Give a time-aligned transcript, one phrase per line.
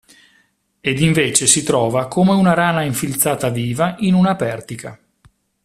[0.79, 4.99] Ed invece si trova come una rana infilzata viva in una pertica.